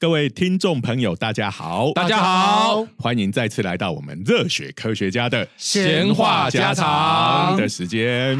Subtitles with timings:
[0.00, 8.38] 各位听众朋友，大家好，大家好，欢迎再次来到我们热血科学家的闲话家常的时间。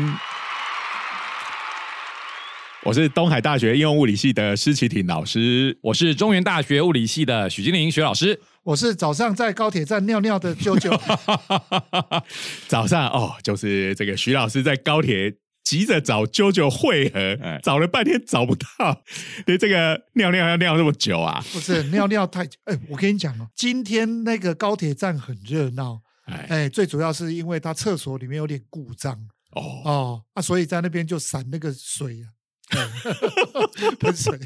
[2.83, 10.99] 我是东海大学应用物理系的施启廷老师，我是中原大学物理系的许金玲许老师，我是早上在高铁站尿尿的啾啾。
[12.69, 15.35] 早上哦，就是这个徐老师在高铁。
[15.63, 19.03] 急着找啾啾会合，找了半天找不到，
[19.47, 21.45] 你这个尿尿要尿那么久啊？
[21.53, 29.13] 不是尿尿太久，哎，我跟你讲哦，今天那个高铁站很热闹，哎，最主要是因为它厕所里面有点故障，
[29.53, 29.83] 哦。
[29.85, 32.27] 哦啊，所以在那边就闪那个水啊，
[34.01, 34.39] 喷水，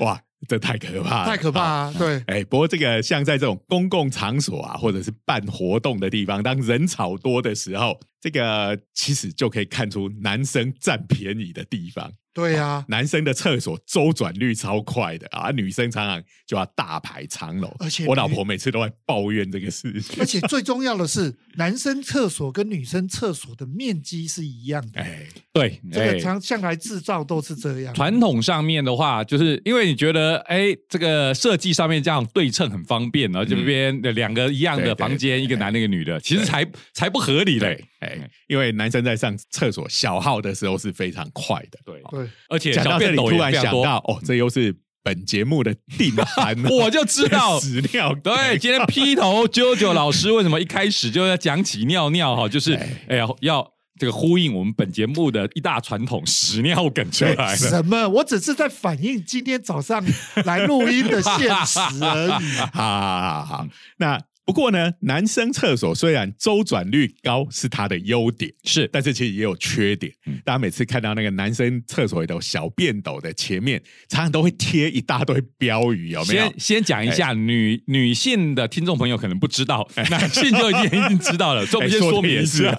[0.00, 0.22] 哇！
[0.46, 1.94] 这太可怕了，太可怕啊！
[1.98, 12.12] 对，哎，不过这个像在这种公共场所啊，或者是办活动的地方，当人潮多的时候，这个其实就可以看出男生占便宜的地方。
[12.38, 17.74] 对呀，男生的厕所周转率超快的啊，女生常常就要大排长龙。
[17.80, 20.14] 而且我老婆每次都在抱怨这个事情。
[20.20, 25.00] 而且最重要的是，男生厕所跟女生厕所的面积是一样的。
[25.00, 27.92] 哎，对，这个常向来制造都是这样。
[27.92, 37.84] 传统上面的话，就是因为你觉得，哎，这个设计上面这样对称很方便，然后这边的两个一样的房间，一个男的，一个女的，其实才才不合理嘞。
[38.00, 41.78] 哎，因为男生在上厕所小号的时候是非常快的。
[41.84, 42.28] 对对。
[42.48, 48.14] 而且讲到这里，突然想到，哦，这又是本节目的定 番，我就知道屎尿。
[48.22, 52.36] 对，今天劈头啾啾 老师为什么一开始就要讲起尿尿？
[52.36, 52.74] 哈，就是
[53.08, 57.56] 哎呀，要这个呼应我们本节目的一大传统——屎尿梗出来。
[57.56, 58.08] 什么？
[58.08, 60.04] 我只是在反映今天早上
[60.44, 62.30] 来录音的现实而已。
[62.72, 63.66] 好好好好，
[63.96, 64.20] 那。
[64.48, 70.10] 不过呢，男生厕所虽然周转率高是它的优点，是，但是其实也有缺点。
[70.42, 76.44] 大家每次看到那个男生厕所里头小便斗的前面，常常都会贴一大堆标语，有没有？
[76.44, 81.66] 先先讲一下，女女性的听众朋友可能不知道，男性就已经已经知道了。
[81.74, 82.74] 我们先说明一下。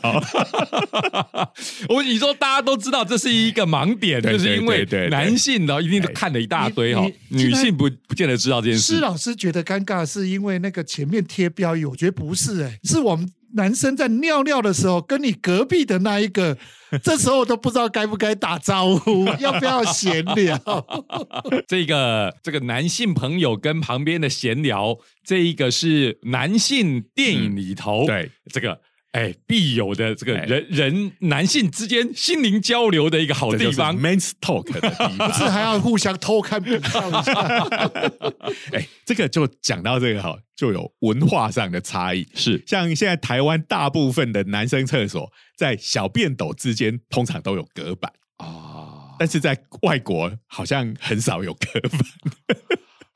[1.87, 8.95] 我你说大家都知道，这是一个盲点，就是因为男性呢一定都看了一大堆哈，女性不不见得知道这件事。
[8.95, 11.47] 施老师觉得尴尬，是因为那个前面贴。
[11.59, 16.57] 标语我觉得不是哎，是我们男生在尿尿的时候，跟你隔壁的那一个，
[17.03, 20.57] 这时候都不知道该不该打招呼， 要不要闲聊。
[21.67, 28.79] 这个这个男性朋友跟旁边的闲聊，这一个是男性电影里头对这个。
[29.13, 37.33] 哎，必有的这个人人男性之间心灵交流的一个好地方，men's talk 不是还要互相偷看比较一下？
[38.71, 42.27] 哎，这个就讲到这个哈，就有文化上的差异。
[42.35, 51.99] 是，像现在台湾大部分的男生厕所，在小便斗之间通常都有隔板啊，但是在外国好像很少有隔板。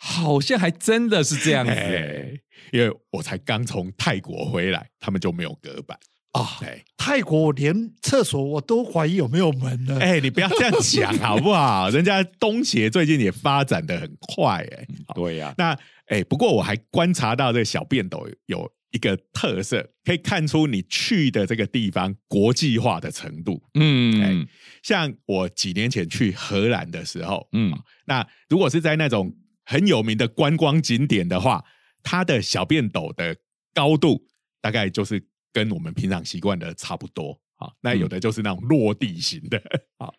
[0.06, 2.42] 好像还真的是这样子，
[2.74, 5.98] 因为我才刚从泰国回来，他们就没有隔板
[6.34, 6.60] 啊。
[6.98, 9.98] 泰国连厕所我都怀疑有没有门呢。
[10.02, 11.90] 哎，你不要这样讲好不好？
[11.90, 15.56] 人家东协最近也发展的很快，哎，对呀。
[15.58, 15.74] 那
[16.08, 23.64] 哎，不过我还观察到这个小便斗有一个特色，可以看出你去的这个地方国际化的程度。
[23.76, 24.46] 嗯，
[24.84, 27.72] 像我几年前去荷兰的时候，嗯，
[28.06, 29.34] 那如果是在那种。
[29.66, 31.64] 很有名的观光景点的话，
[32.04, 33.36] 它的小便斗的
[33.74, 34.26] 高度
[34.62, 37.70] 大概就是跟我们平常习惯的差不多啊。
[37.82, 39.58] 那有的就是那种落地型的
[39.98, 40.12] 啊。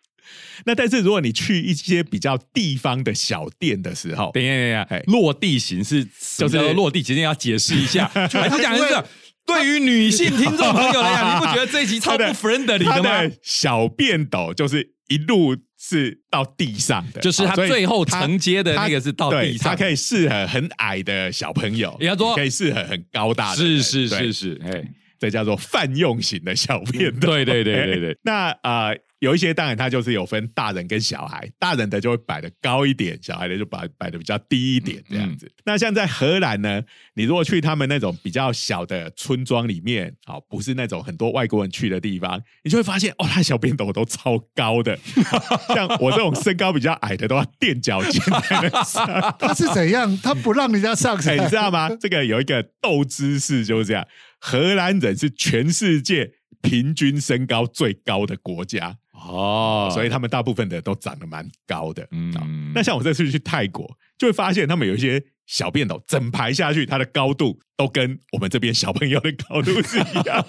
[0.65, 6.03] 那但是如果你去一些比较地方的小店的时候，等一下等一下，落地型是
[6.37, 9.07] 就是落地，今天要解释一下， 还是讲一个
[9.45, 13.35] 对于女性听众朋友来讲，你不觉得这一集超 不 friendly 的吗？
[13.43, 15.55] 小便斗就是一路。
[15.87, 24.83] 是到地上的，就是它最后承接的那个是到地上，它可以适合很矮的小朋友，也要说可以适合很高大的，是是是是，哎，
[25.19, 28.91] 这叫做泛用型的小便斗，对对对对对， 那啊。
[29.25, 35.51] 有一些当然它就是有分大人跟小孩，大人的就会摆的高一点，小孩的就摆摆的比较低一点这样子。
[35.65, 36.79] 那像在荷兰呢，
[37.15, 44.95] 你如果去他们那种比较小的村庄里面，好不是那种很多外国人去的地方，你就会发现哦，他小便斗都超高的，
[45.73, 49.35] 像我这种身高比较矮的都要垫脚尖才能上。
[49.39, 50.15] 他是怎样？
[50.21, 51.17] 他不让人家上？
[51.25, 51.89] 哎，你知道吗？
[51.99, 54.07] 这个有一个斗姿势就是这样。
[54.39, 58.97] 荷兰人是全世界平均身高最高的国家。
[59.27, 62.07] 哦，所以他们大部分的都长得蛮高的。
[62.11, 70.45] 嗯，那像我这次去泰国，就会发现他们有一些小便斗整排下去，它的高度都跟我们这边小朋友的高度是一样，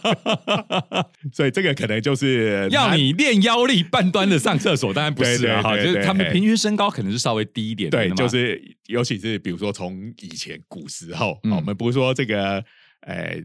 [1.32, 7.90] 所以这个可能就是要你练腰力半端的上厕所，当然不是啊，就是他们平均身高可能是稍微低一点。
[7.90, 12.64] 对，就是尤其是比如说从以前古时候，我们不是说这个，
[13.00, 13.42] 呃，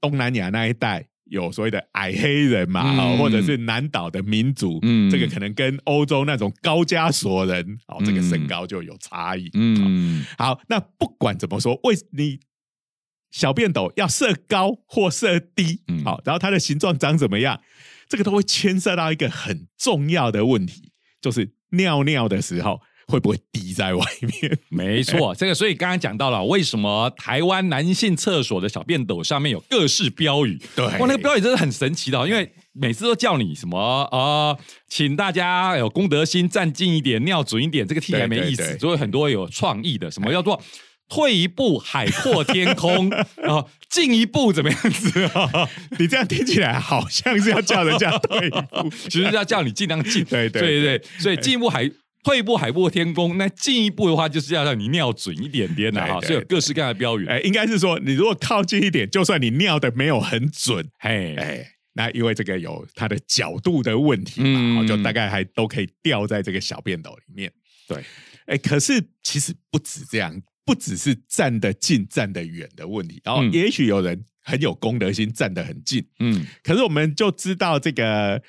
[0.00, 1.06] 东南亚那一带。
[1.26, 4.80] 有所谓的矮黑人嘛，或者是南岛的民族，
[5.10, 9.50] 这个可能跟欧洲那种高加索人哦，这个身高就有差异。
[9.54, 12.40] 嗯，好，那不管怎么说，为你
[13.30, 17.60] 小便斗要设高或设低，好，然后它的形状长怎么样，
[18.08, 22.80] 这个都会牵涉到一个很重要的问题，就是尿尿的时候。
[23.06, 24.58] 会不会滴在外面？
[24.68, 30.60] 没错，这个所以刚刚讲到了，为什么台湾男性厕所的小便斗上面有各式标语？
[30.74, 33.78] 对，哇，那个标语真的很神奇的，因为每次都叫你什么
[34.10, 34.56] 啊，
[34.88, 40.60] 请大家有公德心，站近一点，尿准一点，这个听起来没意思，所以很多有创意的，什么叫做
[41.08, 45.68] 退一步海阔天空啊， 进一步怎么样子啊？
[45.98, 50.24] 你这样听起来好像是要叫人家退一步， 其实要叫你尽量进。
[50.24, 51.88] 对对对，所以进一步海。
[52.26, 57.26] 退一步海阔天空，那进一步的话就是要让你尿准一点点的哈，所以有各式各样的标语。
[57.28, 67.52] 哎，应该是说，你如果靠近一点，就算你尿的没有很准，嘿，哎，那因为这个有它的角度的问题嘛，就大概还都可以掉在这个小便斗里面。
[67.86, 68.02] 对，
[68.46, 73.20] 哎，可是其实不止这样，不只是站得近、站得远的问题。
[73.22, 78.42] 然后，也许有人很有公德心，站得很近，嗯，可是我们就知道这个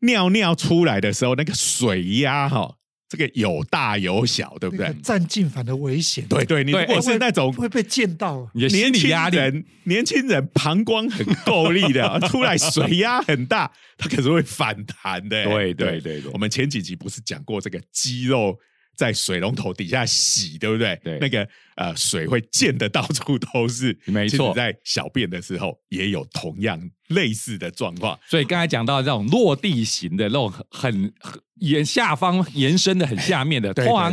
[0.00, 2.76] 尿尿出来的时候，那个水压哈。
[3.08, 4.94] 这个有大有小，对不对？
[5.02, 6.26] 占尽反而危险。
[6.28, 15.44] 对对，你如果是那种会被溅到，年轻人，年轻人膀胱很够力的， 出来水压很大，他可是会反弹的。
[15.44, 18.58] 对对对对，我们前几集不是讲过这个肌肉？
[18.98, 21.00] 在水龙头底下洗，对不对？
[21.04, 23.96] 对，那个呃，水会溅的到处都是。
[24.06, 28.18] 没错，在小便的时候也有同样类似的状况。
[28.28, 31.14] 所以刚才讲到这种落地型的那种很
[31.60, 34.12] 沿下方延伸的很下面的，通常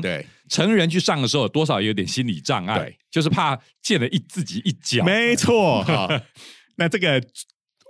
[0.49, 5.03] 成人去上的时候，多少有点心理障碍，就是怕溅了一自己一脚。
[5.03, 6.21] 没错，哈。
[6.75, 7.19] 那这个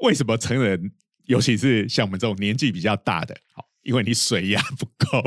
[0.01, 0.93] 为什么成人，
[1.25, 5.21] 尤其是像我们这种年纪比较大的，好，因为你水压不够。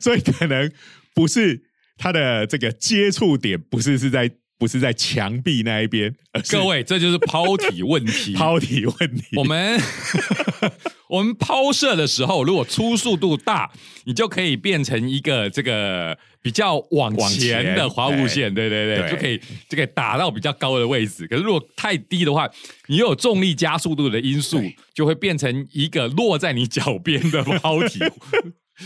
[0.00, 0.70] 所以可能
[1.14, 1.62] 不是
[1.96, 6.14] 它的这个接触点，不是是在不是在墙壁那一边。
[6.48, 8.32] 各位，这就是抛体问题。
[8.38, 9.36] 抛体问题。
[9.36, 9.80] 我们
[11.10, 13.70] 我们抛射的时候，如果初速度大，
[14.04, 19.36] 你就可以变成一个这个比较往前的滑物线，对对对，就可以
[19.68, 21.26] 就可以打到比较高的位置。
[21.26, 22.48] 可是如果太低的话，
[22.86, 24.62] 你有重力加速度的因素，
[24.94, 27.98] 就会变成一个落在你脚边的 抛体。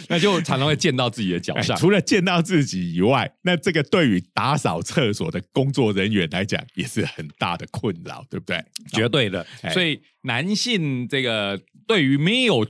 [0.08, 1.76] 那就常常会溅到自己的脚上。
[1.76, 8.64] 除了溅到自己以外，那这个对于打扫厕所的工作人员来讲，也是很大的困扰，对不对？
[8.93, 9.46] 绝对的。
[9.72, 12.66] 所以男性这个对于没有。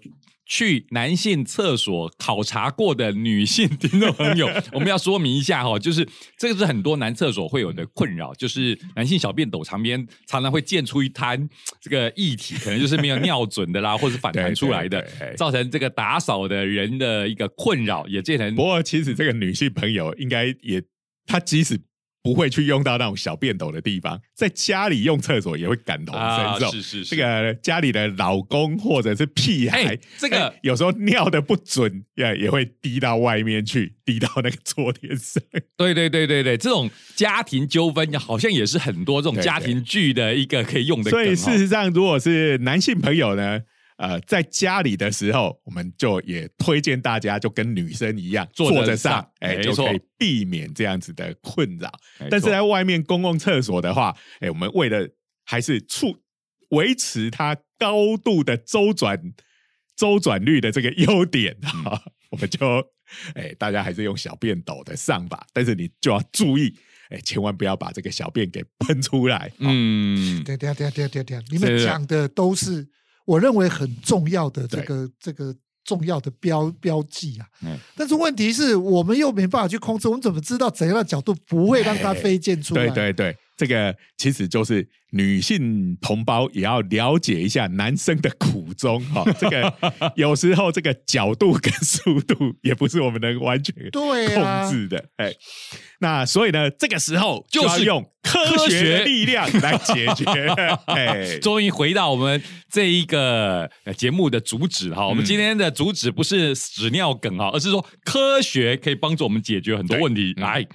[0.48, 6.08] 去男性厕所考察过的女性听众朋友， 我们要说明一下哈，就是
[6.38, 11.48] 这个是很多男厕所会有的困扰，就是男性小便斗旁边常常会溅出一滩
[11.80, 15.04] 这个液体，可能就是没有尿准的啦，或是反弹出来的，
[15.36, 18.54] 造成这个打扫的人的一个困扰，也变成。
[18.54, 20.80] 不过其实这个女性朋友应该也，
[21.26, 21.80] 她即使。
[22.26, 26.72] 不会去用到那种小便斗的地方，在家里用厕所也会感同身受。
[26.72, 35.42] 是是是，这个家里的老公或者是屁孩，这个有时候尿的不准，也也会滴到外面去，滴到那个桌垫上。
[35.76, 41.10] 对对对对对，这种家庭纠纷好像也是很多这种家庭剧的一个可以用的。
[41.10, 43.60] 所以事实上，如果是男性朋友呢？
[43.96, 51.90] 呃，在家里的时候，我们就也推荐大家就跟女生一样坐着上，哎，就可以避免这样子的困扰。
[52.30, 55.08] 但是在外面公共厕所的话，哎，我们为了
[55.46, 56.18] 还是促
[56.72, 59.18] 维持它高度的周转
[59.96, 62.66] 周转率的这个优点哈， 我们就
[63.34, 65.46] 哎，大家还是用小便斗的上吧。
[65.54, 69.50] 但是你就要注意，哎，千万不要把这个小便给喷出来。
[69.58, 72.86] 嗯，对对对对对对，你们讲的都是。
[73.26, 75.54] 我认为很重要的这个这个
[75.84, 77.46] 重要的标标记啊，
[77.94, 82.86] 但是问题是我们又没办法去控制，我们怎么知道怎样的角度不会让它飞溅出来？
[82.86, 83.36] 对对对。
[83.56, 89.24] 这个其实就是女性同胞也要了解一下男生的苦衷哈。
[89.38, 89.72] 这个
[90.16, 95.02] 有时候这个角度跟速度也不是我们能完全控制的。
[95.16, 95.32] 哎，
[96.00, 100.48] 那所以呢，这个时候就是用科学力量来解决。
[100.86, 105.06] 哎， 终于回到我们这一个节目的主旨哈。
[105.06, 110.34] 我们今天的主旨不是屎尿梗啊，而是说科学可以帮助我们解决很多问题。
[110.36, 110.66] 来，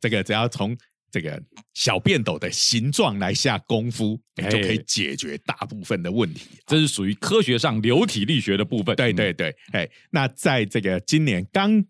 [0.00, 0.76] 这个只要从
[1.10, 1.42] 这个
[1.74, 6.48] 小便斗的形状来下功夫，就可以解决大部分的问题。
[6.66, 8.94] 这是属于科学上流体力学的部分。
[8.96, 11.84] 对对对，哎，那在这个今年刚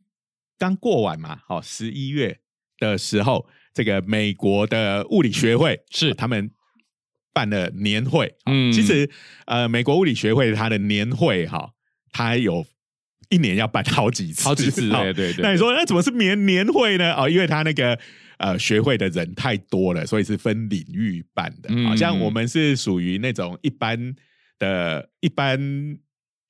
[0.58, 2.38] 刚过完嘛，好十一月
[2.78, 6.50] 的时候，这个美国的物理学会是他们
[7.32, 8.34] 办了年会。
[8.46, 9.08] 嗯，其实
[9.46, 11.72] 呃，美国物理学会它的年会哈，
[12.12, 12.66] 它有
[13.30, 14.88] 一年要办好几次，好几次。
[14.92, 15.42] 对对对。
[15.42, 17.14] 那你说那怎么是年年会呢？
[17.14, 17.98] 哦，因为他那个。
[18.42, 21.68] 呃，学会的人太多了，所以是分领域办的。
[21.86, 24.14] 好像我们是属于那种一般
[24.58, 25.60] 的、一般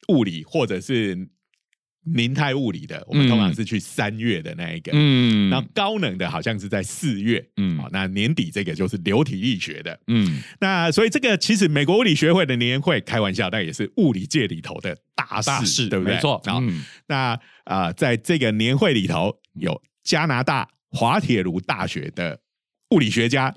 [0.06, 1.16] 物理或者是
[2.04, 4.92] 凝态物理的，我们通常是去三月的那一个。
[4.94, 7.44] 嗯，那高能的好像是在四月。
[7.56, 9.98] 嗯，好，那年底这个就是流体力学的。
[10.06, 16.14] 嗯，那所以这个其实美国物理学会的年会，开玩笑，但也是物理界里头的大事，对不对？
[16.14, 16.40] 没错。
[16.46, 16.62] 好，
[17.08, 20.68] 那啊，在这个年会里头有加拿大。
[20.92, 22.40] 滑铁卢大学的
[22.90, 23.54] 物理学家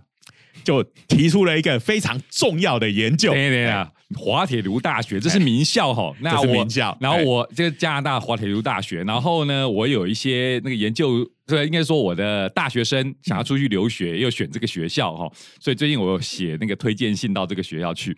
[0.64, 3.34] 就提出了一个非常重要的研究。
[3.34, 6.98] 对对啊，滑铁卢大学这是名校哈，那是名校。
[7.00, 18.16] 然后我这个加拿大滑铁卢大学，然后呢，我有一些那个研究，对，应该说我的大学生想要出去留学，又选这个学校哈，所以最近我有写那个推荐信到这个学校去。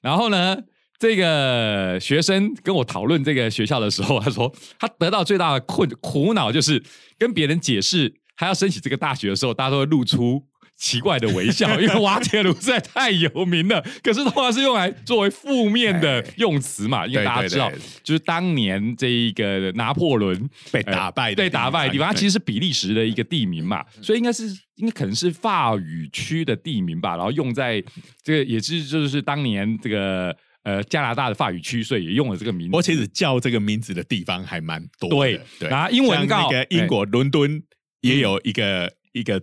[0.00, 0.56] 然后呢，
[0.98, 6.82] 这个学生跟我讨论这个学校的时候，他说他得到最大的困苦恼就是
[7.18, 8.14] 跟别人解释。
[8.38, 10.44] 他要申请这个大学的时候，大家都会露出
[10.76, 13.84] 奇怪的微笑， 因为瓦铁卢实在太有名了。
[14.02, 17.70] 可是通常是用来作为负面的用词嘛，因为大家知道，
[18.02, 27.16] 就是当年这一个拿破仑被打败、被打败的地方，它其实是比利时的一个地名嘛，所以应该是应该可能是法语区的地名吧。
[27.16, 27.82] 然后用在
[28.22, 32.70] 这个也是就是当年这个呃加拿大的法语区，所以也用了这个名。
[32.72, 35.08] 我其实叫这个名字的地方还蛮多。
[35.08, 37.62] 对对，然后英文告那个英国伦敦。
[38.02, 39.42] 也有一个一个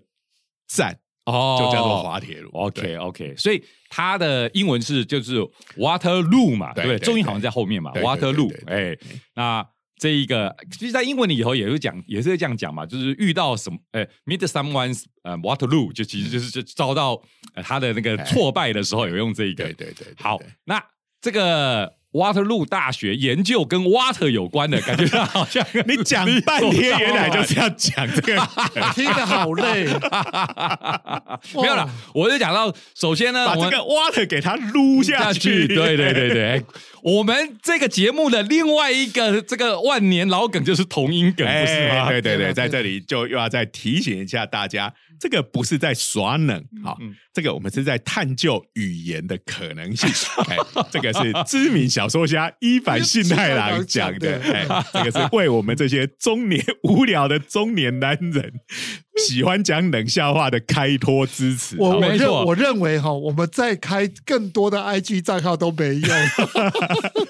[0.69, 2.49] 站哦，就叫做滑铁卢。
[2.51, 5.39] OK OK，所以它的英文是就是
[5.77, 6.99] Waterloo 嘛，对不对？
[6.99, 8.53] 中音好像在后面嘛，Waterloo。
[8.67, 8.97] 哎，
[9.35, 9.65] 那
[9.97, 17.21] 这一个其实，在英文里以后也会讲，也是这样讲嘛，就是遇到什么，哎，meet someone's 呃 Waterloo，就其实就是就遭到
[17.63, 19.63] 他的那个挫败的时候，有用这一个。
[19.63, 20.07] 对对对。
[20.17, 20.83] 好，那
[21.21, 21.93] 这个。
[22.13, 28.36] Waterloo 大学研究跟 water 有关的感觉，好像你讲半天，原来就是要讲这个，
[28.93, 29.86] 听得好累。
[31.55, 35.67] 没有了，我就讲到，首先呢，把这个 water 给它撸下去。
[35.67, 36.63] 对对对对，
[37.01, 42.10] 我们这个节目的另外一个这个万年老梗就是同音梗，不是吗？
[42.10, 44.93] 对对对，在这里就又要再提醒一下大家。
[45.23, 46.97] 这个不是在耍冷啊，
[47.31, 50.09] 这个我们是在探究语言的可能性。
[50.91, 54.37] 这个是知名小说家伊坂幸太郎讲的，
[54.91, 58.51] 这个是为我们这些中年无聊的中年男人
[59.25, 61.77] 喜欢讲冷笑话的开脱支持。
[61.79, 66.09] 我我认我认为哈，我们再开更多的 IG 账号都没用，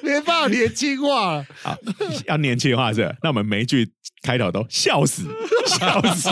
[0.01, 1.45] 没办法年轻化。
[1.61, 1.77] 好，
[2.25, 3.15] 要年轻化是？
[3.21, 3.87] 那我们每一句
[4.23, 5.27] 开头都笑死，
[5.67, 6.31] 笑死。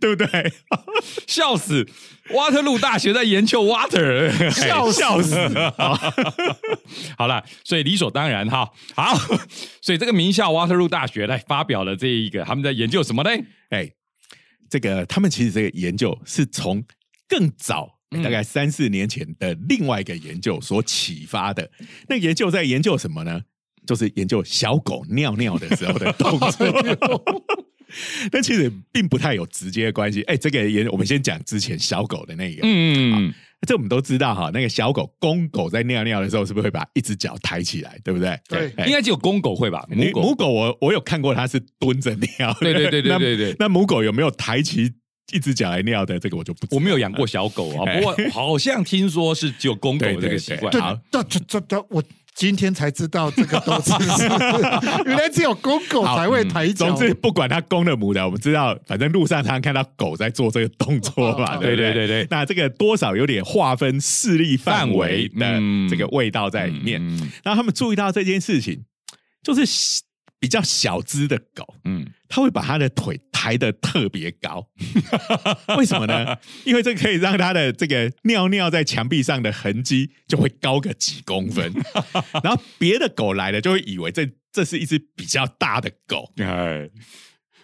[0.00, 0.52] 对不对？
[1.26, 1.86] 笑死！
[2.34, 5.34] 瓦特路大学在研究 water，笑 笑死！
[7.16, 8.70] 好了，所以理所当然哈。
[8.94, 9.16] 好，
[9.80, 13.30] 所以这个名校瓦特路大学来发表了这一个，他们在研究什么呢？
[13.70, 13.90] 哎，
[14.68, 16.84] 这个他们其实这个研究是从
[17.28, 21.70] 更早，大概三四年前的另外一个研究所启发的。
[22.08, 23.40] 那研究在研究什么呢？
[23.86, 27.59] 就是研究小狗尿尿的时候的动作。
[28.30, 30.22] 但其实并不太有直接关系。
[30.22, 32.60] 哎，这个也我们先讲之前小狗的那个。
[32.62, 33.34] 嗯嗯，
[33.66, 34.50] 这我们都知道哈。
[34.54, 37.98] 那个小狗公狗在尿尿的时候，是不是会把一只脚抬起来？
[38.02, 38.38] 对不对？
[38.48, 39.86] 对，应该只有公狗会吧？
[39.90, 42.56] 母狗母狗我我有看过，它是蹲着尿。
[42.60, 43.56] 对对对对对 对。
[43.58, 44.92] 那母狗有没有抬起
[45.32, 46.18] 一只脚来尿的？
[46.18, 46.74] 这个我就不。
[46.74, 50.72] 我没有养过小狗啊，不过好像听说是只有公狗这个习惯。
[50.80, 52.02] 好，这这这这我。
[52.40, 53.92] 今天才知道这个都是，
[55.04, 56.86] 原来只有公狗才会抬脚。
[56.86, 61.58] 总之，不管它公的母的，我们知道，反正路上常常看到狗在做这个动作嘛。
[61.58, 66.98] 对对对对，那这个多少有点划分势力范围的这个味道在里面。
[67.44, 68.84] 然后他们注意到这件事情，
[69.42, 70.00] 就是。
[70.42, 74.68] 比较小只的狗，嗯，它会把它的腿抬得特别高，
[75.78, 76.36] 为什么呢？
[76.66, 81.72] 因为这可以让它的这个尿尿在墙壁上的痕迹就会高个几公分，
[82.44, 86.90] 然后别的狗来了就会以为这这是一只比较大的狗， 哎，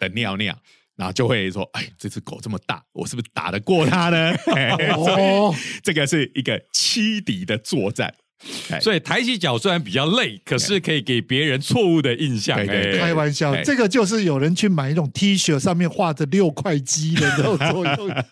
[0.01, 0.59] 的尿尿，
[0.97, 4.35] 然后就会说，哎，这只狗这么大，我是不是打得过它呢？
[4.97, 8.15] 哦，这个是一个欺敌的作战。
[8.81, 12.57] 所以抬起脚虽然比较累，可是可以给别人错误的印象。
[12.67, 18.25] 开玩笑，这个就是有人去买一种 T 恤，上面画着六块肌的那种作用。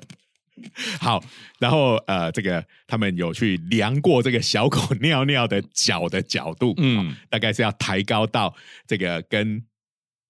[1.00, 1.24] 好，
[1.58, 8.54] 然后呃，这个他们有去量过这个小狗尿尿的脚的角度，嗯，大概是要抬高到
[8.86, 9.64] 这个跟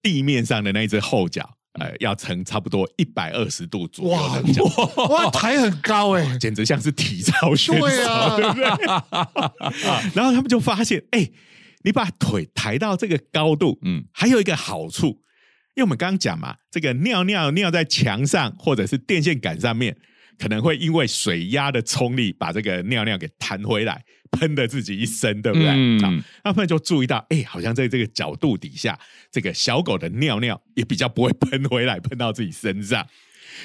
[0.01, 1.57] 地面上的那只后脚。
[1.79, 4.63] 呃，要成差不多一百二十度左右的脚，
[5.05, 8.65] 哇，抬很高哎， 简直像是体操选手，对 不对？
[10.13, 11.29] 然后他们就发现，哎，
[11.83, 15.07] 你把腿抬到这个高度，嗯，还有一个好处，
[15.75, 19.95] 因为我们刚刚讲嘛，这个尿尿尿在墙上或者是电线杆上面。
[20.39, 25.67] 可能会因为水压的冲力把这个尿尿给弹回来，喷的自己一身，对不对？
[25.67, 25.97] 嗯，
[26.43, 28.97] 那他们就注意到，哎，好像在这个角度底下，
[29.31, 33.05] 这个小狗的尿尿也比较不会喷回来，喷到自己身上，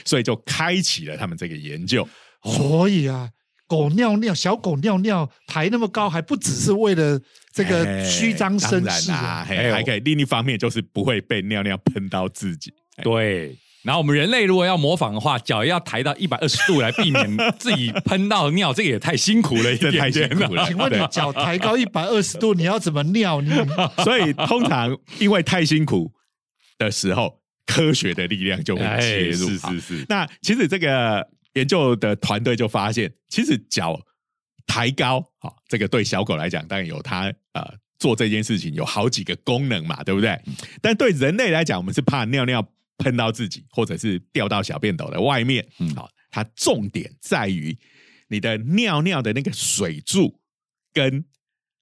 [0.05, 2.07] 所以就开启了他们这个研究。
[2.43, 3.31] 所以啊，
[3.67, 7.21] 狗尿尿，小狗尿尿抬那么高，还不只是为了
[7.53, 12.73] 这个虚张声势啊，还可以另一方面就是不会被尿尿喷到自己。
[13.03, 13.57] 对。
[13.87, 20.67] 然后我们人类如果要模仿的话，脚要抬到一百二十度来避免自己喷到尿，这个也太辛苦了，一点，太辛苦了。
[20.67, 23.41] 请问你脚抬高一百二十度，你要怎么尿？
[23.41, 23.53] 你
[24.03, 26.11] 所以通常因为太辛苦
[26.79, 29.51] 的时候，科学的力量就会介入。
[29.51, 30.07] 是是是。
[30.09, 34.01] 那其实这个研究的团队就发现，其实脚
[34.67, 37.65] 抬高，好，这个对小狗来讲，当然有它呃
[38.01, 40.37] 做这件事情有好几个功能嘛，对不对？
[40.83, 42.67] 但对人类来讲，我们是怕尿尿。
[42.99, 47.77] 喷到自己，或者是掉到小便斗的外面，嗯，好，它重点在于
[48.29, 50.41] 你的尿尿的那个水柱
[50.93, 51.25] 跟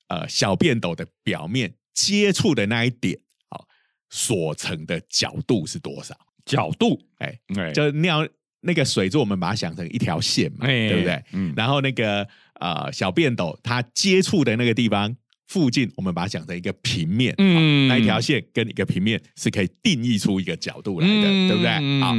[0.08, 3.18] 呃小便斗的表面接触的那一点，
[3.48, 3.66] 好，
[4.10, 6.18] 所成的角度是多少？
[6.44, 7.38] 角度，哎，
[7.72, 8.28] 就尿
[8.60, 11.24] 那个水柱，我们把它想成一条线嘛，对不对？
[11.32, 12.26] 嗯，然后那个
[12.60, 15.16] 呃小便斗它接触的那个地方。
[15.54, 22.00] 附近，我们把它讲成一个平面，嗯，那一条线跟一个平面是可以定义出一个角度来的，对不对？
[22.00, 22.12] 好，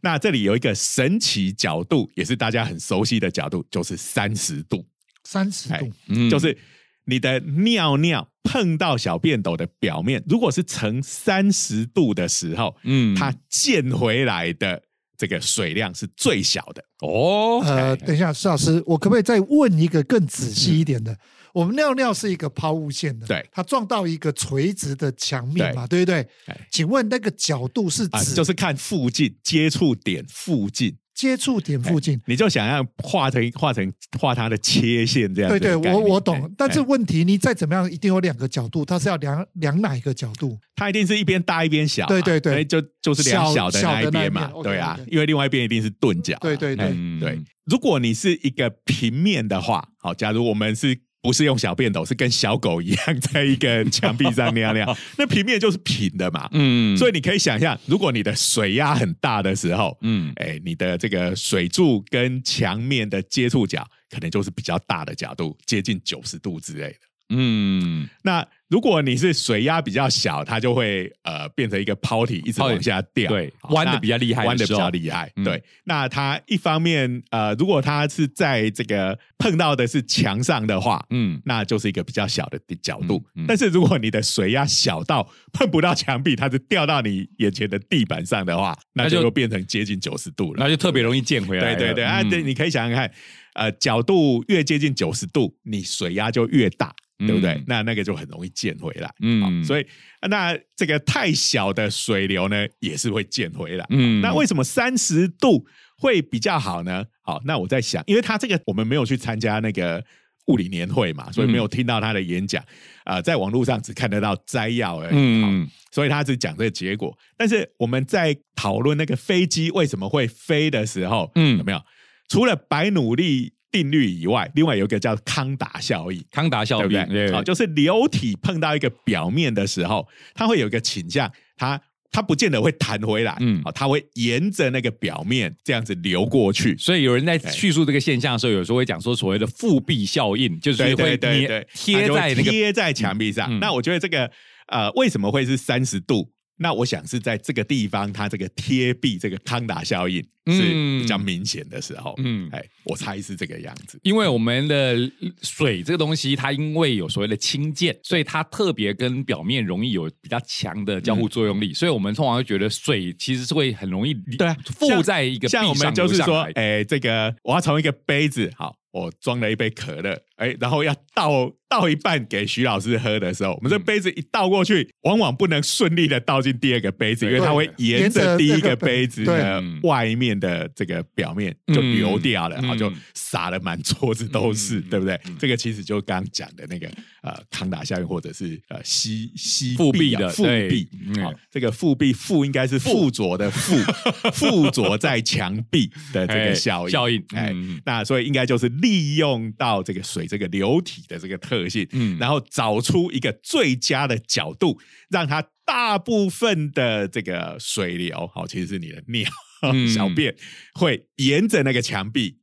[0.00, 4.84] 那这里有一个神奇角度，也是大家很熟悉的角度，就是三十度。
[5.22, 6.28] 三十度，嗯。
[6.28, 6.58] 就是
[7.04, 14.82] 你的尿尿碰到小便斗的表面，如果是呈三十度的时候，嗯，它溅回来的
[15.16, 16.84] 这个水量是最小的。
[17.00, 21.16] 哦，呃，等一下，施老师，我可不可以再问一个更仔细一点的？
[21.52, 26.00] 我们尿尿是一个抛物线的，对，它撞到一个垂直的墙面嘛，对。
[26.00, 26.28] 不对？
[26.70, 35.50] 请问那个角度是指就是看附近接触点附近，接触点附近，你就想要画成画成画它的切线这样。
[35.50, 36.52] 对对，我我懂。
[36.58, 40.58] 但是问题，你再怎么样，一定有两个角度，它是要量量哪一个角度？
[40.76, 42.06] 它一定是一边大一边小。
[42.06, 44.52] 对对对，就就是量小的那一边嘛。
[44.62, 46.36] 对啊，因为另外一边一定是钝角。
[46.40, 51.00] 对对对对，如果你是一个平面的话，好，假如我们是。
[51.22, 54.96] 不是用小便斗，是跟小狗一样，在一个墙壁上尿尿。
[55.18, 66.98] 那平面就是平的嘛，嗯，所以你可以想象，如果你的水压很大的时候，嗯，哎，你的这个水柱跟墙面的接触角，可能就是比较大的角度，接近九十度之类的，
[67.30, 68.46] 嗯，那。
[68.68, 75.30] 如果你是水压比较小，它就会呃变成一个抛体，一直往下掉，对，弯的比较厉害，弯的比较厉害。
[75.44, 83.24] 对，那它一方面呃，如果它是在这个碰到的是墙上的话，嗯，那就是一个比较小的角度。
[83.46, 91.76] 但是如果你的水压小到碰不到墙壁，它是掉到你眼前的地板上的话，那就变成接近九十度了，那就特别容易溅回来。
[91.76, 93.08] 对对对，啊，对，你可以想想看，
[93.54, 96.92] 呃，角度越接近九十度，你水压就越大。
[97.18, 97.62] 对不对？
[97.66, 99.86] 那那个就很容易溅回来，嗯，所以
[100.28, 104.20] 那这个太小的水流呢，也是会溅回来，嗯。
[104.20, 105.64] 那为什么三十度
[105.96, 107.04] 会比较好呢？
[107.22, 110.04] 好，那我在想，因为他这个我们没有去参加那个
[110.48, 112.62] 物理年会嘛，所以没有听到他的演讲
[113.04, 115.66] 啊，在网络上只看得到摘要而已，嗯。
[115.92, 121.80] 所以他只讲这个结果，但是我们在讨论那个飞机为什么会飞的时候，嗯，有没有？
[122.28, 123.55] 除了白努力。
[123.76, 126.24] 定律以外，另外有一个叫康达效应。
[126.30, 127.30] 康达效应，对不对？
[127.30, 131.78] 好，就是流体碰到一个表面的时候，它会有一个倾向，它
[132.10, 136.74] 它不见得会弹回来，嗯，好，它会沿着那个表面这样子流过去。
[136.78, 143.60] 所以有人在叙述这个现象的时候，有时候会讲说所谓的复壁效应，就是会贴贴在那个贴在墙壁上。
[143.60, 144.30] 那我觉得这个
[144.68, 146.32] 呃，为什么会是三十度？
[146.56, 150.62] 那我想是在这个地方，它这个贴壁这个康达效应是
[151.00, 154.00] 比较明显的时候，嗯，哎，我猜是这个样子。
[154.02, 154.96] 因为我们的
[155.42, 185.20] 水这个东西，它因为有所谓的氢键，所以它特别跟表面容易有比较强的交互作用力，所以我们通常会觉得水其实是会很容易对附在一个像我们就是说，哎，这个我要从一个杯子，好，我装了一杯可乐，哎，然后要倒倒一半给徐老师喝的时候，我们这杯子一倒过去，往往不能顺利的倒进第二个杯子，因为它会沿着第一个杯子的外面的这个表面就流掉了，然后就洒了满桌子都是，对不对？
[185.38, 186.88] 这个其实就刚刚讲的那个
[187.22, 190.88] 呃康达效应，或者是呃吸吸复壁的复壁，
[191.22, 193.76] 好，这个复壁复应该是附着的附
[194.32, 197.52] 附着在墙壁的这个效应效应，哎，
[197.84, 200.24] 那所以应该就是利用到这个水。
[200.28, 209.28] 这个流体的这个特性，嗯，然后找出一个最佳的角度，让它大部分的这个水流，好，其实是你的尿
[209.92, 210.36] 小便
[210.74, 212.38] 会沿着那个墙壁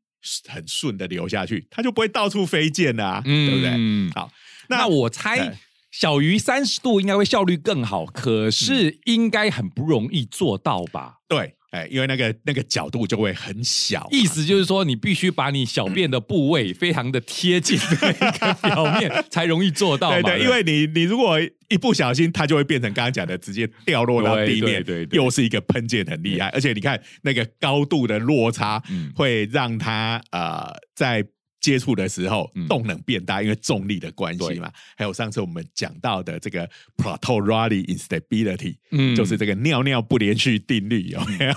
[0.50, 3.72] 很顺的流下去，它就不会到处飞溅啊，对不对？
[4.14, 4.32] 好，
[4.70, 5.58] 那我猜
[5.92, 11.20] 小于三十度应该会效率更好，可是应该很不容易做到吧？
[11.28, 11.56] 对。
[11.74, 20.12] 哎，因为那个那个角度就会很小，意思就是说，你必须把你小便的部位非常的贴近那个表面， 才容易做到。
[20.12, 28.80] 对对，因为你你如果一不小心，它就会变成刚刚讲的，直接掉落到地面，对，又是一个喷溅很厉害，而且你看那个高度的落差，
[29.16, 31.26] 会让它呃在。
[31.64, 34.70] 接触的时候动能变大，因为重力的关系嘛。
[34.98, 41.54] 还有上次我们讲到的这个 Plato-Rayleigh instability，嗯，就是这个尿尿不连续定律，有没有？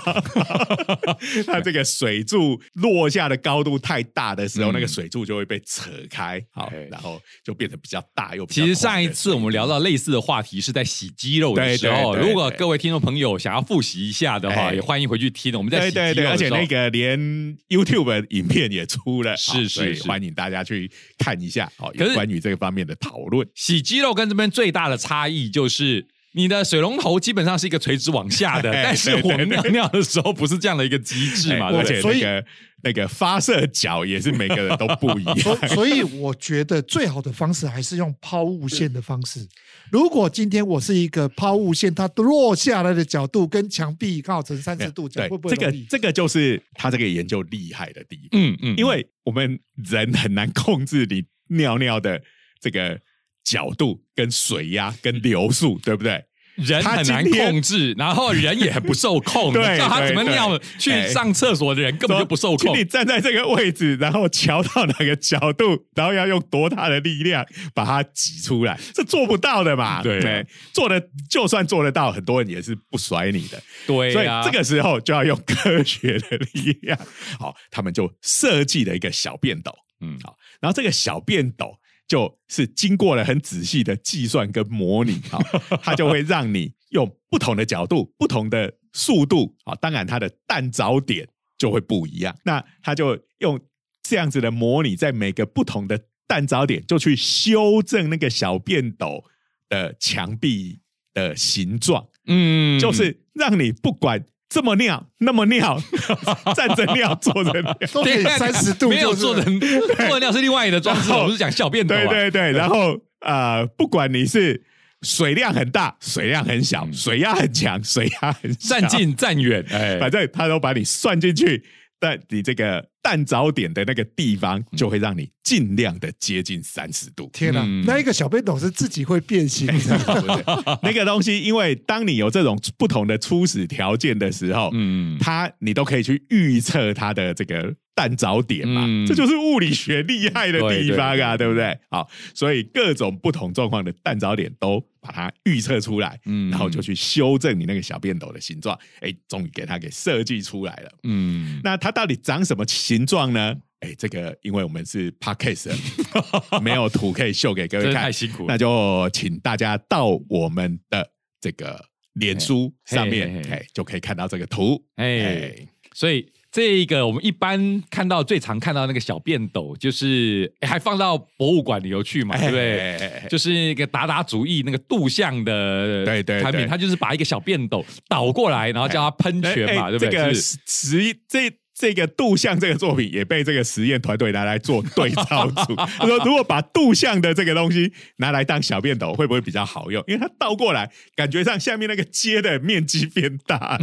[1.45, 8.45] 它这个水柱落下的高度太大的时候，那个水柱就会被扯开，好，然后就变得比较大又。
[8.45, 15.53] 其实上一次我们聊到类似的话题是在洗肌肉的时候，如果各位听众朋友想要复习一下的话，也欢迎回去听。
[15.57, 17.19] 我们在洗肌肉而且那个连
[17.67, 19.96] YouTube 影片也出了，是是。
[20.01, 23.47] 欢迎大家去看一下哦，有关于这个方面的讨论。
[23.55, 26.07] 洗肌肉跟这边最大的差异就是，
[26.37, 31.67] 你的水龙头基本上是一个垂直往下的， 但是我们尿尿的时候不是这样的一个机制嘛？
[31.71, 32.45] 而且那个
[32.83, 35.67] 那个发射角也是每个人都不一样。
[35.69, 39.45] 所以我觉得最好的方式还是用抛物线的方式。
[39.91, 48.39] 如果今天我是一个抛物线，它落下来的角度跟墙壁刚好成三十度角，会不会这个这个就是他这个研究厉害的地方。
[48.39, 51.23] 嗯嗯，因为我们人很难控制你
[51.57, 52.21] 尿尿的
[52.59, 52.99] 这个
[53.47, 56.21] 角度、跟水压、跟流速，对不对？
[56.57, 59.53] 人很难控制，然后人也很不受控。
[59.53, 62.75] 对，叫他怎么尿去上厕所的人根本就不受控。
[62.75, 70.01] 你站在这个位置，然后瞧到哪个角度，然后要用多大的力量把它挤出来，这做不到的嘛？
[70.03, 73.61] 对，做的就算做得到，很多人也是不甩你的。
[73.85, 76.99] 对，所以这个时候就要用科学的力量。
[77.39, 79.71] 好，他们就设计了一个小便斗。
[80.01, 81.77] 嗯，好，然后这个小便斗。
[82.07, 85.39] 就是经过了很仔细的计算跟模拟， 啊，
[85.81, 92.35] 它就会让你用不同的角度、不同的速度，啊，当然它的弹着点就会不一样。
[92.45, 93.59] 那它就用
[94.01, 99.25] 这样子的模拟，在每个不同的弹着点，就去修正那个小便斗
[99.67, 100.79] 的墙壁
[101.13, 104.25] 的形状，嗯，就是让你不管。
[104.49, 105.81] 这么尿，那么尿，
[106.55, 111.95] 站着尿，坐着尿，都可以三十度，没有坐着坐着尿是另外一个装置，我是讲小便斗。
[111.95, 114.63] 对对对，然后呃，不管你是
[115.01, 121.63] 水量很大，水量很小，水压很强，水压很站近站远，哎，反正他都把你算进去。
[121.99, 127.29] 但你这个弹早点的那个地方，就会让你尽量的接近三十度。
[127.33, 130.79] 天哪，那一个小便斗是自己会变形的。
[130.83, 137.75] 那个东西，因为当你有这种不同的初始条件的时候，嗯，它你都可以去预测它的这个。
[137.97, 141.75] 弹着点嘛，这就是物理学厉害的地方啊，对不对？
[141.89, 153.55] 好，所以各种不同状况的弹着点都把它预测出来，嗯，然后就去修正你那个小便斗的形状，哎，终于给它给设计出来了，嗯，那它到底长什么形状呢？
[153.79, 155.71] 哎，这个因为我们是 podcast，
[156.61, 161.09] 没有图可以秀给各位看，太辛苦，那就请大家到我们的
[161.41, 161.83] 这个
[162.13, 166.31] 脸书上面，哎，就可以看到这个图，哎，所以。
[166.57, 173.29] 这个我们一般看到最常看到那个小便斗，就是还放到博物馆里头去嘛，对不对？
[173.29, 180.09] 就是一个达达主义那个杜象的对对产品，它就是把一个小便斗倒过来，然后叫它喷泉嘛，对不对？
[180.09, 181.53] 这个实这。
[181.79, 185.75] 这个杜象这个作品也被这个实验团队拿来做对照组。
[185.75, 190.03] 他说：“如果把杜象的这个东西拿来当小便斗，会不会比较好用？
[190.07, 193.77] 因为它倒过来，感觉上下面那个接的面积变大，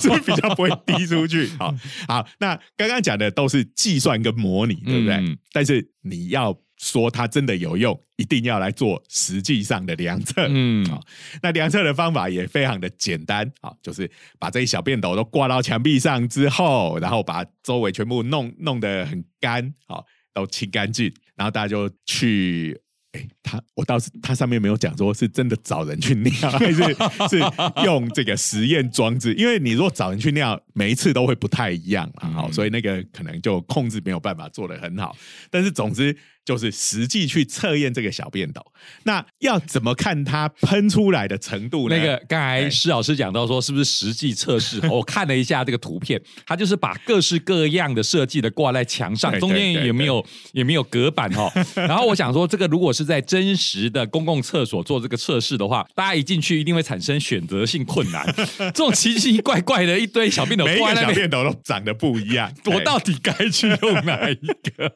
[0.00, 1.48] 是不是比较不会滴出去？
[1.58, 1.74] 好，
[2.06, 5.20] 好，那刚刚讲的都是计算跟模拟，对不对？
[5.52, 10.46] 但是你要。”说它真的有用，一定要来做实际上的量测。
[10.48, 11.00] 嗯， 好，
[11.40, 22.81] 那量测的方法也非常的简单，好，就是把这一小便斗都挂到墙壁上之后，然后把周围全部弄弄得很干，好，都清干净，然后大家就去。
[23.12, 26.82] 哎，他我倒是他上面没有讲说是真的找人去尿， 还是
[27.28, 27.38] 是
[27.84, 29.34] 用这个实验装置？
[29.34, 35.16] 因为你如果找人去尿，每一次都会不太一样啊，好，所以那个可能就控制没有办法做得很好。
[35.50, 36.16] 但是总之。
[36.44, 38.60] 就是实际去测验这个小便斗，
[39.04, 41.96] 那要怎么看它喷出来的程度呢？
[41.96, 44.84] 那个刚才施老师讲到说，是不是实际测试？
[44.88, 51.48] 我 看了一下这个图片，他就是把各式各样的设计的挂在墙上，中间也没有也没有隔板哈。
[51.86, 58.26] 然后我想说，这个如果是在真实的公共厕所做这个测试的话，大家一进去一定会产生选择性困难。
[58.58, 64.92] 这种奇奇怪怪的一堆小便斗，每一个小便斗都长得不一样， 我到底该去用哪一个？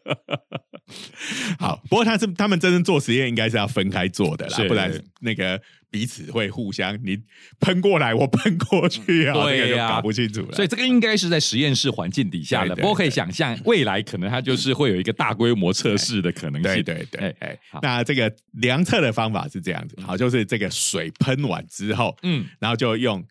[1.59, 7.19] 好，不过他是他们真正做实验，应该是要分开做的啦，不然那个彼此会互相你
[7.61, 10.53] 喷过来，我喷过去啊，对呀，搞不清楚了。
[10.53, 16.83] 所以这个应该是在实验室环境底下的，不过可以想象未来可能它就是会有一个大规模测试的可能性。
[16.83, 23.25] 对对对，哎，那这个量测的方法是这样子，好，就是这个水喷完之后，嗯，然后就用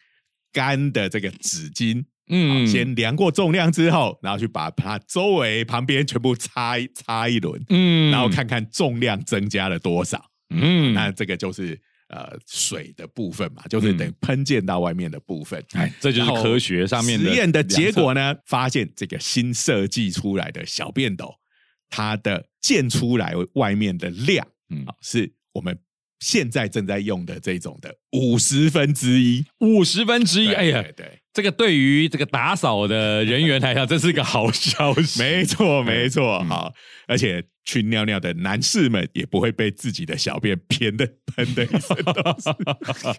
[0.52, 2.04] 干的这个纸巾。
[2.28, 11.80] 嗯，先量过重量之后，然后去把它周围旁边全部擦擦一轮，嗯，然后看看重量增加了多少，嗯，那这个就是
[12.16, 18.34] 呃水的部分嘛，就是等喷溅到外面的部分，哎，这就是科学上面实验的结果呢。
[18.46, 21.36] 发现这个新设计出来的小便斗，
[21.90, 25.78] 它的溅出来外面的量，嗯，是我们
[26.26, 31.20] 现在正在用的这种的五十分之一，五十分之一，哎呀，对。
[31.32, 35.20] 这个对于这个打扫的人员来讲，这是一个好消息。
[35.22, 36.74] 没错，没错，好，
[37.08, 43.14] 而且去尿尿的男士们也不会被自己的小便偏的喷的一身多事，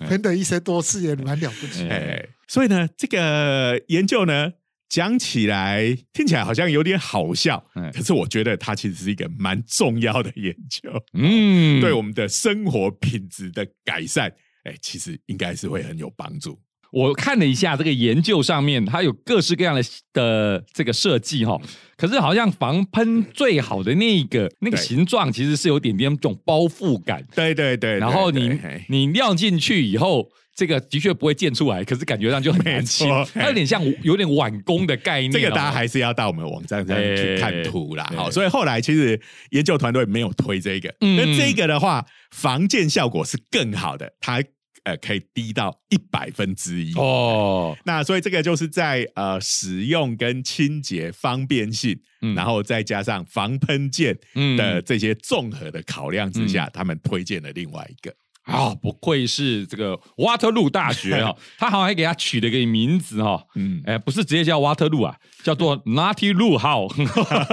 [0.08, 1.86] 喷的一身多事也蛮了不起。
[1.88, 4.54] 哎，所以呢，这个研究呢，
[4.88, 10.90] 讲起来听起来好像有点好笑，可是我觉得它其实是一个蛮重要的研究。
[11.12, 14.32] 嗯，对我们的生活品质的改善，
[14.64, 16.58] 哎，其实应该是会很有帮助。
[16.90, 19.82] 我看了一下这个研究上面，它有各式各样的
[20.14, 21.60] 的这个设计哈，
[21.98, 27.22] 可是好像防喷最好的那个那个形状，其实是有点点这种包覆感。
[27.34, 35.30] 对对对，然后你你尿进去以后，这个的确不会溅出来，可是感觉上就很难清，它有点像有点碗工的概念。
[35.30, 38.12] 这个大家还是要到我们网站上去看图啦。
[38.16, 44.42] 好，所以后来其实研究团队没有推这个，那这个的话防溅效果是更好的，它。
[44.84, 47.76] 呃，可以低到一百分之一哦。
[47.84, 51.94] 那所以这个就是在呃使用跟清洁方便性，
[52.34, 54.16] 然后再加上防喷溅
[54.56, 58.14] 的这些综合的考量之下，他们推荐了另外一个。
[58.48, 61.34] 啊，不愧是这个瓦特路大学啊！
[61.58, 66.88] 他好像还给他取了个名字哈，嗯，哎，不是直接叫瓦特路啊，叫做 Naughty 路号。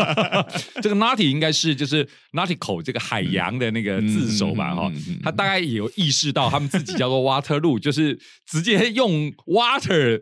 [0.81, 4.89] 这个 Naughty 应该是就是 Nautical 这个海洋的那个字首吧哈。
[5.21, 10.21] 他大概有意识到他们自己叫做瓦特路，就是直接用 Water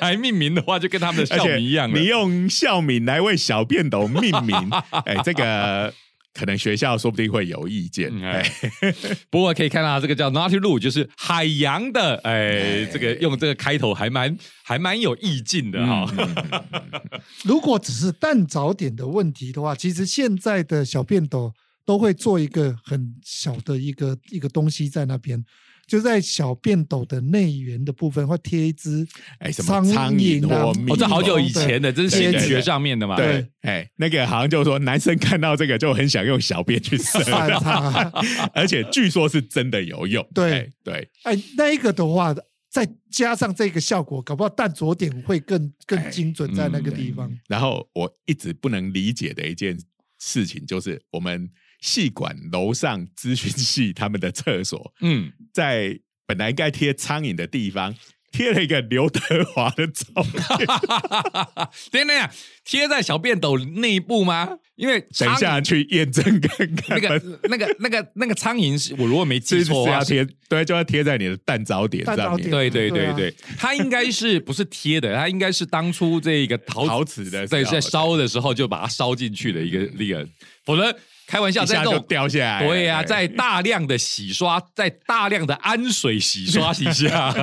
[0.00, 1.92] 来命名的话，就跟他们的校名一样。
[1.92, 4.54] 你用校名来为小便斗命名，
[5.04, 5.92] 哎，这个。
[6.34, 8.44] 可能学校说不定会有意见，哎，
[9.30, 16.12] 不过可以看到这个叫 Naughty 路，就是海洋的，哎，这个用这个开头还蛮还蛮有意境的哈。
[17.44, 21.52] 如果只是蛋早点的问题的话，其实现在的小便斗
[21.86, 25.44] 都会做一个很小的一个一个东西在那边。
[25.86, 29.06] 就在小便斗的内缘的部分会贴一只
[29.38, 33.16] 哎什么苍蝇啊，哦，这好久以前的，这是心理学上面的嘛？
[33.16, 38.10] 对，哎，那个好像就是说男生看到这个就很想用小便去射它，
[38.54, 40.26] 而且据说是真的有用。
[40.34, 42.34] 对对，哎，那一个的话，
[42.70, 47.30] 再加上这个效果，搞不好弹着点会更更精准在那个地方。
[47.48, 49.78] 然后我一直不能理解的一件
[50.18, 51.50] 事情就是，我们。
[51.80, 57.94] 系馆楼上咨询系他们的厕所，嗯，在本来该贴苍蝇的地方，
[58.32, 60.66] 贴了一个刘德华的照片。
[61.92, 62.28] 等等呀，
[62.64, 64.58] 贴在小便斗内部吗？
[64.74, 66.88] 因为等一下去验证看看。
[66.88, 72.50] 那个、那个、那个、那个苍蝇是我如果没记错， 要贴对，就要贴在你的蛋早点上面。
[72.50, 75.14] 对对对对，它应该是不是贴的？
[75.14, 80.28] 它应该是当初这个陶陶瓷的，在在烧的时候就把它烧进去的一个那个，
[80.64, 80.92] 否则。
[81.34, 82.64] 开玩笑，在就掉下来。
[82.64, 87.34] 对呀，在大量的洗刷，在大量的氨水洗刷底下。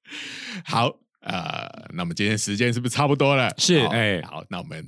[0.62, 0.90] 好，
[1.22, 3.50] 呃，那么今天时间是不是差不多了？
[3.56, 4.84] 是，哎，好，那我们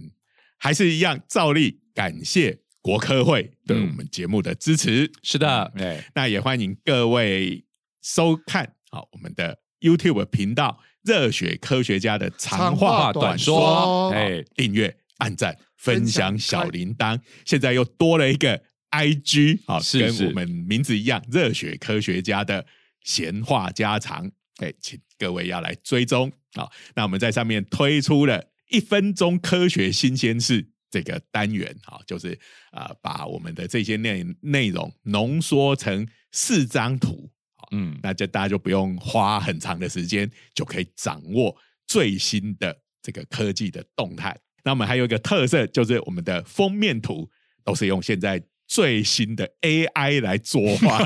[0.58, 5.10] 还是一样照例感谢国科会对我们节目的支持。
[5.22, 7.64] 是的，哎，那也欢迎各位
[8.02, 10.78] 收看好我们的 YouTube 频道
[11.10, 15.56] 《热血科学家的长话短说》，哎，订阅、按赞。
[15.82, 22.64] 分享小铃铛，现在又多了一个 IG 啊，跟我们名字一样，热血科学家的
[23.02, 26.70] 闲话家常，哎，请各位要来追踪啊。
[26.94, 32.38] 那我们在上面推出了一分钟科学新鲜事这个单元啊，就是
[32.70, 37.28] 啊，把我们的这些内内容浓缩成四张图。
[37.72, 41.56] 嗯，那就大家就不用花很长的时间，就可以掌握
[41.88, 44.38] 最新的这个科技的动态。
[44.64, 47.29] 那我们还有一个特色，就是我们的封面图
[47.64, 50.98] 都是用现在最新的 AI 来作画。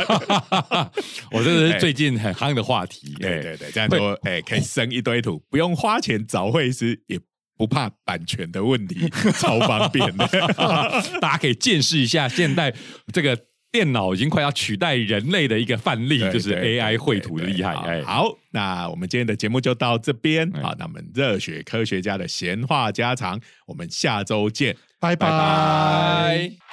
[1.32, 3.14] 我这是最近很夯的话题。
[3.18, 7.18] 对对对，这样说哎可以生一堆图，不用花钱找绘师，也
[7.56, 10.26] 不怕版权的问题，超方便的。
[11.20, 12.74] 大家可以见识一下现代
[13.12, 13.36] 这个。
[13.72, 17.74] 电脑已经快要取代人类的一个范例，就是 AI 绘图的厉害。
[17.74, 20.50] 哎，好，那我们今天的节目就到这边。
[20.52, 26.65] 好，那我们热血科学家的闲话家常，我们下周见，拜拜。